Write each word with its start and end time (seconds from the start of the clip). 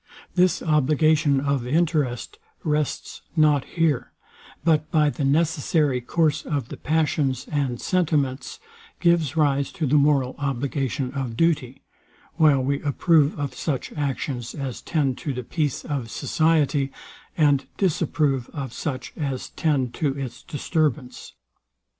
This 0.33 0.63
obligation 0.63 1.39
of 1.39 1.67
interest 1.67 2.39
rests 2.63 3.21
nor 3.35 3.59
here; 3.61 4.13
but 4.63 4.89
by 4.89 5.11
the 5.11 5.23
necessary 5.23 6.01
course 6.01 6.43
of 6.43 6.69
the 6.69 6.77
passions 6.77 7.45
and 7.51 7.79
sentiments, 7.79 8.59
gives 8.99 9.37
rise 9.37 9.71
to 9.73 9.85
the 9.85 9.97
moral 9.97 10.33
obligation 10.39 11.13
of 11.13 11.37
duty; 11.37 11.83
while 12.37 12.61
we 12.63 12.81
approve 12.81 13.39
of 13.39 13.53
such 13.53 13.91
actions 13.93 14.55
as 14.55 14.81
tend 14.81 15.19
to 15.19 15.33
the 15.33 15.43
peace 15.43 15.85
of 15.85 16.09
society, 16.09 16.91
and 17.37 17.67
disapprove 17.77 18.49
of 18.53 18.73
such 18.73 19.13
as 19.15 19.49
tend 19.49 19.93
to 19.93 20.17
its 20.17 20.41
disturbance. 20.41 21.33